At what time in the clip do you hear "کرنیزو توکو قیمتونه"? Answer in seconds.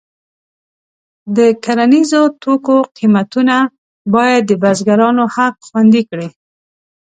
1.63-3.55